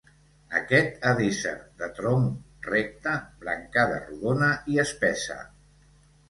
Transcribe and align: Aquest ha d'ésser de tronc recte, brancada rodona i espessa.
Aquest 0.59 1.03
ha 1.03 1.09
d'ésser 1.19 1.51
de 1.81 1.89
tronc 1.99 2.65
recte, 2.71 3.13
brancada 3.45 4.01
rodona 4.07 4.49
i 4.75 4.83
espessa. 4.87 5.39